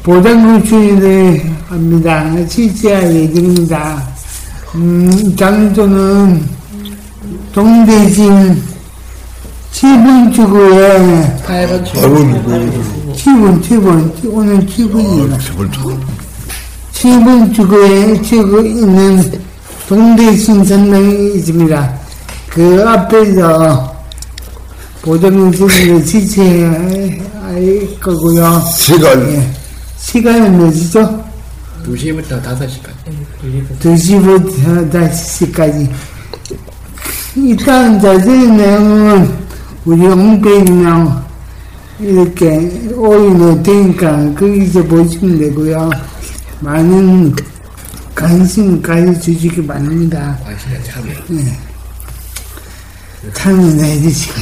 보장금 0.02 0.64
추리를 0.64 1.42
합니다. 1.68 2.26
실시할 2.48 3.14
예정입니다. 3.16 4.04
음, 4.76 5.36
장소는 5.36 6.44
동대진 7.54 8.62
7분 9.72 10.34
출구에 10.34 11.40
8번 11.46 11.86
주. 11.86 11.94
바로 11.94 12.16
7분, 13.14 13.62
7분, 13.62 14.34
오늘 14.34 14.66
7분입니다. 14.66 15.40
제발 15.40 15.72
좀 15.72 16.02
7분 16.94 17.54
출구에 17.54 18.22
출구 18.24 18.66
있는 18.66 19.32
동대신 19.88 20.66
선명이 20.66 21.36
있습니다. 21.36 21.94
그 22.50 22.84
앞에서 22.88 23.96
추리를 25.52 26.06
실시할 26.06 27.30
거고요. 28.00 28.62
시간 28.76 29.30
예. 29.32 29.52
시간은 29.98 30.58
몇이죠? 30.58 31.24
2시부터 31.84 32.42
5시까지. 32.44 33.80
2시부터 33.80 34.92
5시까지. 34.92 35.92
일단 37.36 38.00
자세한 38.00 38.58
내용은 38.58 39.38
우리 39.86 40.06
홈페이지나 40.06 41.26
이렇게 42.00 42.92
올려놓을 42.96 43.64
테니까 43.64 44.34
거기서 44.36 44.84
보시면 44.84 45.40
되고요. 45.40 45.90
많은 46.60 47.34
관심 48.14 48.82
가져주시기 48.82 49.66
바랍니다. 49.66 50.38
관심을 50.44 50.84
참여. 50.84 51.14
참여해 53.34 54.02
주시고. 54.02 54.34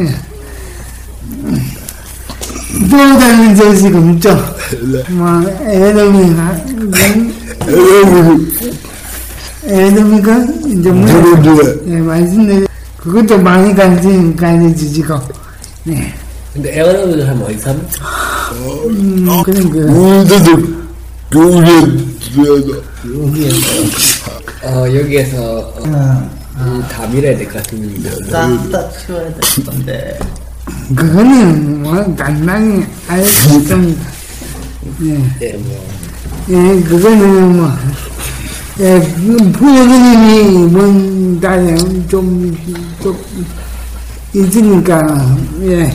예. 0.00 0.29
또다 0.29 0.29
른 2.74 3.56
소식 3.56 3.94
없죠? 3.94 4.36
뭐, 5.10 5.42
애덤이가, 5.66 6.56
애덤이가 9.66 10.46
이제 10.68 10.90
뭐, 10.90 11.06
네, 11.84 12.00
말씀드린, 12.00 12.66
그것도 12.96 13.38
많이 13.38 13.74
관심 13.74 14.34
가져주시고, 14.36 15.14
네. 15.84 16.12
근데 16.52 16.78
에어로드 16.78 17.20
하면 17.22 17.42
어디서 17.44 17.70
하면? 17.70 17.88
음, 18.88 19.28
그런 19.44 19.70
그, 19.70 19.78
우리도 19.80 20.80
그 21.30 21.38
우리 21.38 22.18
집에서 22.18 22.80
어, 24.62 24.84
여기에서, 24.94 25.58
어, 25.76 26.30
이, 26.58 26.82
다 26.92 27.06
밀어야 27.06 27.36
될 27.36 27.46
것 27.48 27.62
같습니다. 27.62 28.10
싹다 28.30 28.90
치워야 28.90 29.24
될 29.34 29.64
건데. 29.64 30.18
그거는 30.94 31.82
뭐, 31.82 32.14
간단히 32.16 32.84
알 33.08 33.24
수 33.24 33.56
있습니다. 33.58 34.02
네. 34.98 35.24
네, 35.38 35.52
뭐. 35.58 35.88
예, 36.48 36.82
그거는 36.82 37.56
뭐, 37.58 37.70
예, 38.80 39.00
부모님이 39.52 40.66
이번 40.66 41.40
달에 41.40 41.76
좀, 42.08 42.56
좀, 43.02 43.16
있으니까, 44.34 45.36
예, 45.62 45.92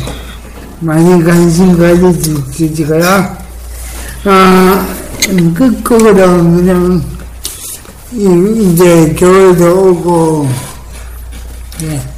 많이 0.79 1.23
관심 1.23 1.77
가져주시고요. 1.77 3.03
아, 4.25 4.85
음, 5.29 5.53
끝곡으로 5.53 6.13
그냥 6.15 7.03
이- 8.13 8.71
이제 8.71 9.13
겨울도 9.17 9.89
오고, 9.89 10.49
예. 11.83 12.14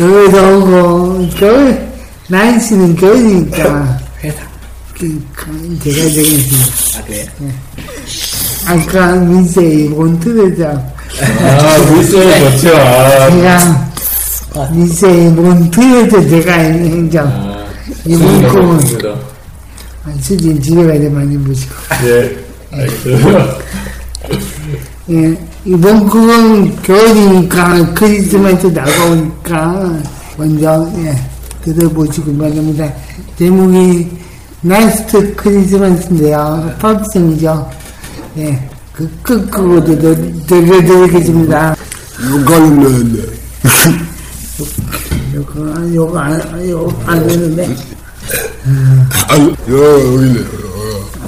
어, 0.00 0.02
겨울도 0.02 0.58
오고, 0.58 1.28
겨울, 1.36 1.88
날씨는 2.28 2.96
겨울이니까, 2.96 3.98
회사. 4.22 4.40
제가 4.98 5.16
되겠습니다. 5.82 6.98
아, 6.98 7.02
그래요? 7.04 7.26
아까 8.66 9.16
민세이 9.16 9.88
몬트레자, 9.88 10.70
아, 10.70 11.78
물소 11.90 12.22
좋죠. 12.22 12.76
아, 12.76 13.30
제가, 13.30 14.70
민세이 14.72 15.28
몬트레자 15.28 16.28
제가 16.28 16.52
행정, 16.54 17.26
아, 17.26 17.66
이번 18.06 18.48
꿈은. 18.48 18.80
아, 20.04 20.12
수진 20.22 20.60
집에 20.62 20.82
가야 20.86 20.98
돼 20.98 21.08
많이 21.10 21.36
보시고. 21.38 21.74
예, 22.04 22.36
알겠습니다. 22.72 23.56
예, 25.10 25.38
이번 25.64 26.08
곡은 26.08 26.82
겨울이니까 26.82 27.92
크리스마스 27.94 28.72
다가오니까 28.72 30.02
먼저 30.38 30.90
예, 30.96 31.14
들어보시기 31.62 32.36
바랍니다. 32.38 32.90
제목이 33.38 34.08
나이스트 34.62 35.34
크리스마스인데요. 35.36 36.74
팝송이죠. 36.78 37.70
예, 38.38 38.70
그 38.92 39.10
끝곡으로 39.22 39.84
들려드리겠습니다. 39.84 41.76
욕하는 42.30 42.82
건데. 42.82 43.22
요거, 45.34 45.94
요거 45.94 46.18
안, 46.18 46.68
요거 46.68 47.02
안 47.06 47.26
되는데. 47.26 47.76
아유, 49.28 49.54
여, 49.68 50.14
여기네. 50.14 50.40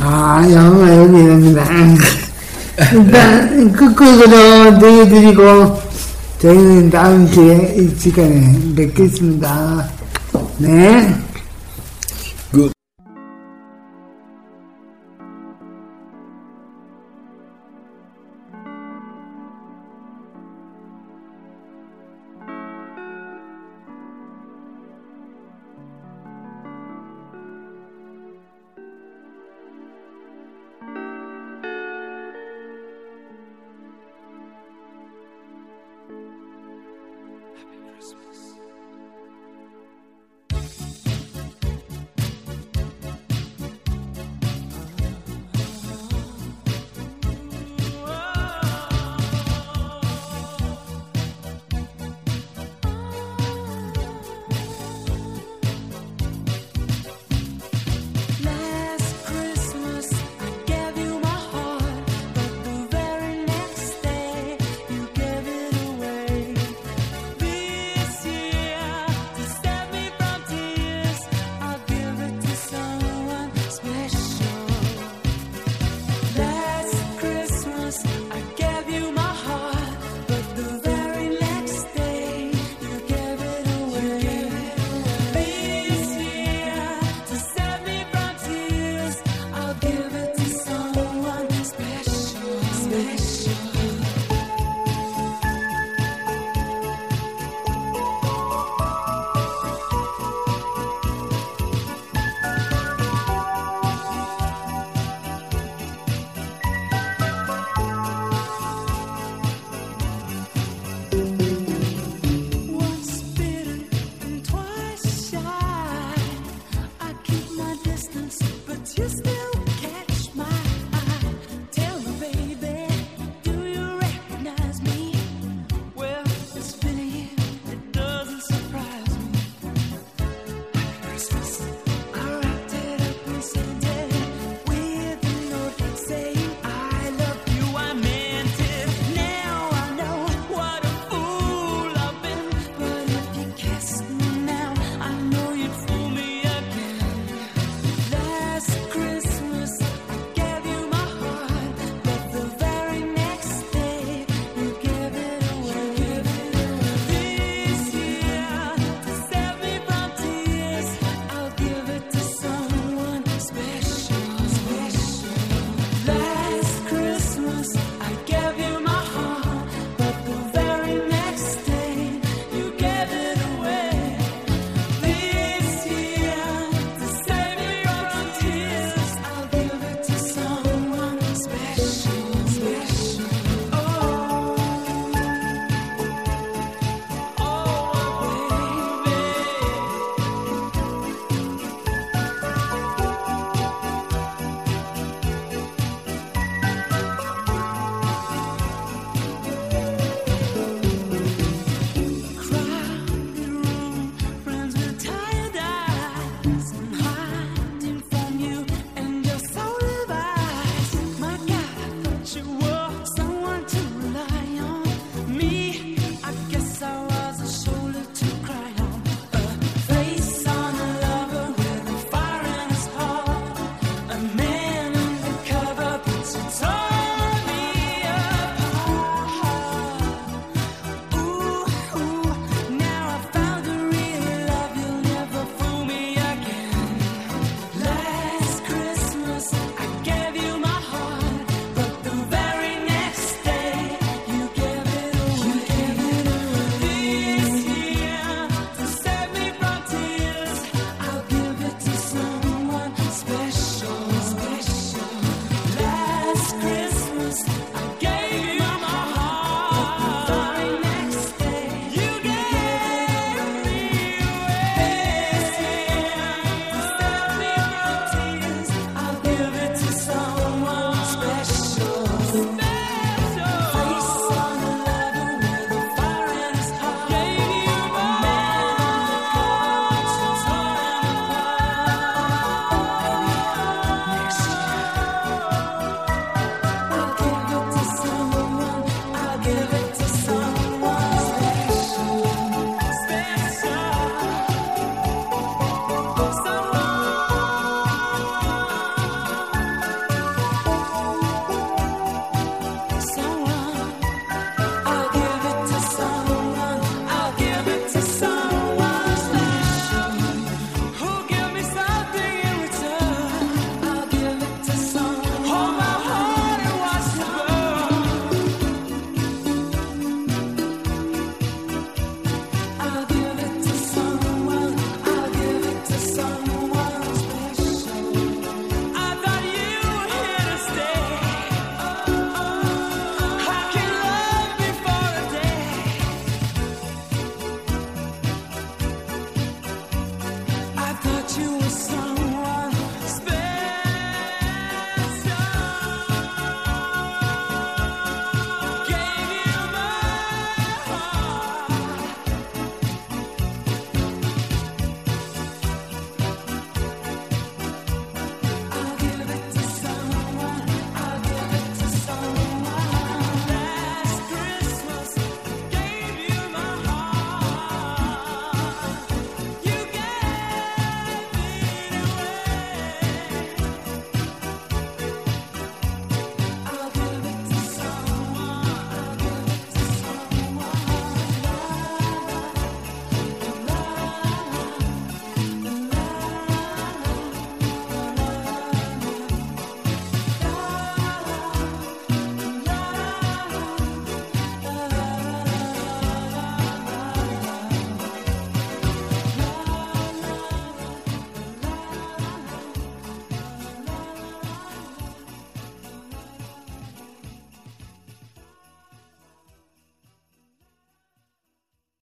아, 0.00 0.42
영화 0.50 0.96
여기입니다. 0.96 1.64
일단 2.92 3.72
끝곡으로 3.72 4.78
들려드리고 4.78 5.80
저희는 6.38 6.90
다음 6.90 7.30
주에 7.30 7.74
이 7.78 7.88
시간에 7.98 8.54
뵙겠습니다. 8.76 9.88
네. 10.58 11.14